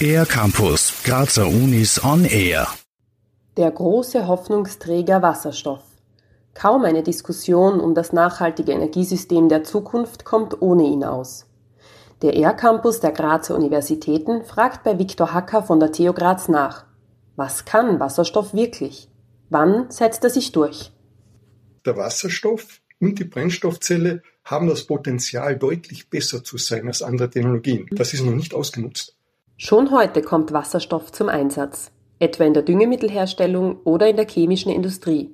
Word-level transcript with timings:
Air 0.00 0.26
Campus, 0.26 1.02
Grazer 1.02 1.46
Unis 1.46 2.02
on 2.04 2.24
Air. 2.24 2.68
Der 3.56 3.70
große 3.70 4.28
Hoffnungsträger 4.28 5.22
Wasserstoff. 5.22 5.82
Kaum 6.54 6.84
eine 6.84 7.02
Diskussion 7.02 7.80
um 7.80 7.94
das 7.94 8.12
nachhaltige 8.12 8.72
Energiesystem 8.72 9.48
der 9.48 9.64
Zukunft 9.64 10.24
kommt 10.24 10.62
ohne 10.62 10.84
ihn 10.84 11.02
aus. 11.02 11.46
Der 12.22 12.34
Air 12.34 12.54
Campus 12.54 13.00
der 13.00 13.12
Grazer 13.12 13.56
Universitäten 13.56 14.44
fragt 14.44 14.84
bei 14.84 14.98
Viktor 14.98 15.32
Hacker 15.32 15.62
von 15.62 15.80
der 15.80 15.92
TU 15.92 16.12
Graz 16.12 16.48
nach. 16.48 16.84
Was 17.34 17.64
kann 17.64 17.98
Wasserstoff 17.98 18.54
wirklich? 18.54 19.10
Wann 19.50 19.90
setzt 19.90 20.24
er 20.24 20.30
sich 20.30 20.52
durch? 20.52 20.92
Der 21.84 21.96
Wasserstoff 21.96 22.80
und 23.00 23.18
die 23.18 23.24
Brennstoffzelle 23.24 24.22
haben 24.46 24.68
das 24.68 24.84
Potenzial, 24.84 25.56
deutlich 25.56 26.08
besser 26.08 26.42
zu 26.44 26.56
sein 26.56 26.86
als 26.86 27.02
andere 27.02 27.28
Technologien. 27.28 27.86
Das 27.90 28.14
ist 28.14 28.24
noch 28.24 28.34
nicht 28.34 28.54
ausgenutzt. 28.54 29.16
Schon 29.56 29.90
heute 29.90 30.22
kommt 30.22 30.52
Wasserstoff 30.52 31.10
zum 31.10 31.28
Einsatz, 31.28 31.90
etwa 32.20 32.44
in 32.44 32.54
der 32.54 32.62
Düngemittelherstellung 32.62 33.80
oder 33.82 34.08
in 34.08 34.16
der 34.16 34.28
chemischen 34.28 34.70
Industrie. 34.70 35.32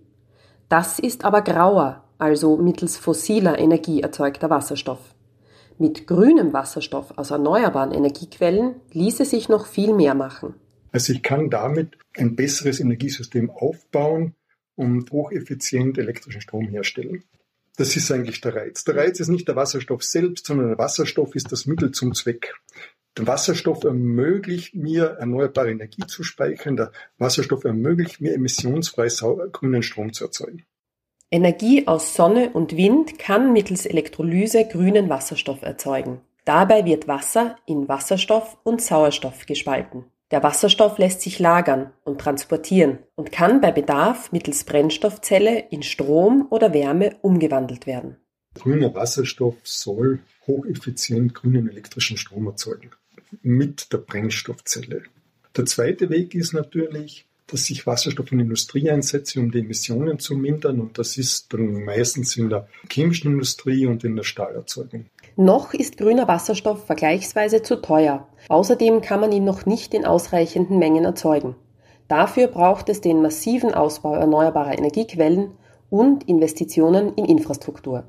Das 0.71 0.99
ist 0.99 1.27
aber 1.27 1.43
grauer, 1.43 2.05
also 2.19 2.57
mittels 2.57 2.97
fossiler 2.97 3.59
Energie 3.59 4.01
erzeugter 4.01 4.49
Wasserstoff. 4.49 5.15
Mit 5.79 6.07
grünem 6.07 6.55
Wasserstoff 6.55 7.13
aus 7.19 7.33
erneuerbaren 7.33 7.93
Energiequellen 7.93 8.77
ließe 8.93 9.27
sich 9.27 9.51
noch 9.51 9.67
viel 9.67 9.93
mehr 9.93 10.15
machen. 10.15 10.55
Also 10.91 11.13
ich 11.13 11.23
kann 11.23 11.51
damit 11.51 11.99
ein 12.17 12.35
besseres 12.35 12.81
Energiesystem 12.81 13.51
aufbauen 13.51 14.35
und 14.75 15.11
hocheffizient 15.11 15.99
elektrischen 15.99 16.41
Strom 16.41 16.69
herstellen. 16.69 17.25
Das 17.77 17.97
ist 17.97 18.11
eigentlich 18.11 18.41
der 18.41 18.55
Reiz. 18.55 18.85
Der 18.85 18.97
Reiz 18.97 19.19
ist 19.21 19.29
nicht 19.29 19.49
der 19.49 19.57
Wasserstoff 19.57 20.03
selbst, 20.03 20.47
sondern 20.47 20.69
der 20.69 20.79
Wasserstoff 20.79 21.35
ist 21.35 21.51
das 21.53 21.67
Mittel 21.67 21.91
zum 21.93 22.15
Zweck. 22.15 22.55
Der 23.17 23.27
Wasserstoff 23.27 23.85
ermöglicht 23.85 24.75
mir, 24.75 25.17
erneuerbare 25.19 25.71
Energie 25.71 26.07
zu 26.07 26.23
speichern. 26.23 26.77
Der 26.77 26.93
Wasserstoff 27.19 27.65
ermöglicht 27.65 28.21
mir, 28.21 28.35
emissionsfrei 28.35 29.09
grünen 29.53 29.83
Strom 29.83 30.13
zu 30.13 30.25
erzeugen. 30.25 30.65
Energie 31.31 31.87
aus 31.87 32.15
Sonne 32.15 32.51
und 32.51 32.77
Wind 32.77 33.19
kann 33.19 33.53
mittels 33.55 33.87
Elektrolyse 33.87 34.67
grünen 34.67 35.09
Wasserstoff 35.09 35.63
erzeugen. 35.63 36.21
Dabei 36.45 36.85
wird 36.85 37.09
Wasser 37.09 37.57
in 37.67 37.89
Wasserstoff 37.89 38.59
und 38.65 38.83
Sauerstoff 38.83 39.47
gespalten. 39.47 40.05
Der 40.33 40.43
Wasserstoff 40.43 40.97
lässt 40.97 41.21
sich 41.21 41.39
lagern 41.39 41.93
und 42.05 42.19
transportieren 42.19 43.01
und 43.17 43.33
kann 43.33 43.61
bei 43.61 43.71
Bedarf 43.71 44.33
mittels 44.33 44.65
Brennstoffzelle 44.65 45.67
in 45.71 45.83
Strom 45.83 46.47
oder 46.49 46.73
Wärme 46.73 47.17
umgewandelt 47.21 47.87
werden. 47.87 48.17
Grüner 48.55 48.95
Wasserstoff 48.95 49.57
soll 49.63 50.21
hocheffizient 50.47 51.35
grünen 51.35 51.69
elektrischen 51.69 52.17
Strom 52.17 52.47
erzeugen 52.47 52.91
mit 53.43 53.93
der 53.93 53.99
Brennstoffzelle. 53.99 55.03
Der 55.55 55.67
zweite 55.67 56.09
Weg 56.09 56.35
ist 56.35 56.55
natürlich, 56.55 57.27
dass 57.47 57.69
ich 57.69 57.87
Wasserstoff 57.87 58.33
in 58.33 58.39
der 58.39 58.47
Industrie 58.47 58.89
einsetze, 58.89 59.39
um 59.39 59.51
die 59.51 59.61
Emissionen 59.61 60.19
zu 60.19 60.35
mindern. 60.35 60.81
Und 60.81 60.99
das 60.99 61.19
ist 61.19 61.53
dann 61.53 61.85
meistens 61.85 62.39
in 62.39 62.49
der 62.49 62.69
chemischen 62.91 63.33
Industrie 63.33 63.85
und 63.85 64.03
in 64.03 64.17
der 64.17 64.25
Stahlerzeugung. 64.25 65.07
Noch 65.37 65.73
ist 65.73 65.97
grüner 65.97 66.29
Wasserstoff 66.29 66.85
vergleichsweise 66.85 67.63
zu 67.63 67.81
teuer. 67.81 68.29
Außerdem 68.49 69.01
kann 69.01 69.21
man 69.21 69.33
ihn 69.33 69.45
noch 69.45 69.65
nicht 69.65 69.95
in 69.95 70.05
ausreichenden 70.05 70.79
Mengen 70.79 71.05
erzeugen. 71.05 71.55
Dafür 72.09 72.49
braucht 72.49 72.89
es 72.89 73.01
den 73.01 73.23
massiven 73.23 73.73
Ausbau 73.73 74.15
erneuerbarer 74.15 74.77
Energiequellen 74.77 75.53
und 75.89 76.29
Investitionen 76.29 77.15
in 77.15 77.25
Infrastruktur. 77.25 78.05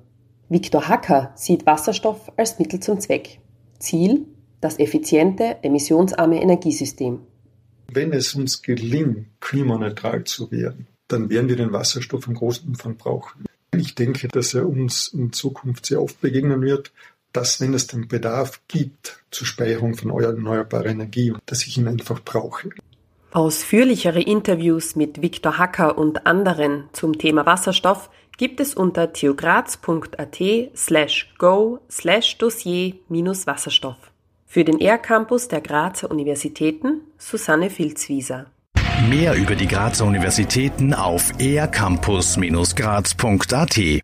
Viktor 0.49 0.87
Hacker 0.87 1.31
sieht 1.35 1.65
Wasserstoff 1.65 2.31
als 2.35 2.59
Mittel 2.59 2.79
zum 2.81 2.99
Zweck. 2.99 3.39
Ziel 3.79 4.25
das 4.59 4.79
effiziente, 4.79 5.57
emissionsarme 5.61 6.41
Energiesystem. 6.41 7.19
Wenn 7.91 8.13
es 8.13 8.33
uns 8.33 8.61
gelingt, 8.61 9.27
klimaneutral 9.41 10.23
zu 10.23 10.51
werden, 10.51 10.87
dann 11.07 11.29
werden 11.29 11.49
wir 11.49 11.57
den 11.57 11.73
Wasserstoff 11.73 12.27
im 12.27 12.33
großen 12.33 12.67
Umfang 12.69 12.95
brauchen. 12.95 13.45
Ich 13.75 13.95
denke, 13.95 14.27
dass 14.27 14.53
er 14.53 14.67
uns 14.67 15.09
in 15.09 15.33
Zukunft 15.33 15.85
sehr 15.85 16.01
oft 16.01 16.21
begegnen 16.21 16.61
wird 16.61 16.91
dass, 17.33 17.59
wenn 17.59 17.73
es 17.73 17.87
den 17.87 18.07
Bedarf 18.07 18.61
gibt 18.67 19.23
zur 19.31 19.47
Speicherung 19.47 19.95
von 19.95 20.11
erneuerbarer 20.11 20.85
Energie, 20.85 21.33
dass 21.45 21.65
ich 21.65 21.77
ihn 21.77 21.87
einfach 21.87 22.21
brauche. 22.23 22.69
Ausführlichere 23.31 24.21
Interviews 24.21 24.95
mit 24.95 25.21
Viktor 25.21 25.57
Hacker 25.57 25.97
und 25.97 26.27
anderen 26.27 26.89
zum 26.93 27.17
Thema 27.17 27.47
Wasserstoff 27.47 28.11
gibt 28.37 28.59
es 28.59 28.75
unter 28.75 29.11
theograz.at 29.11 30.41
slash 30.75 31.33
go 31.39 31.79
slash 31.89 32.37
dossier 32.37 32.93
minus 33.09 33.47
Wasserstoff. 33.47 33.97
Für 34.45 34.63
den 34.63 34.79
R-Campus 34.79 35.47
der 35.47 35.61
Grazer 35.61 36.11
Universitäten 36.11 37.01
Susanne 37.17 37.71
Filzwieser. 37.71 38.45
Mehr 39.09 39.35
über 39.35 39.55
die 39.55 39.67
Grazer 39.67 40.05
Universitäten 40.05 40.93
auf 40.93 41.31
ercampus-graz.at 41.39 44.01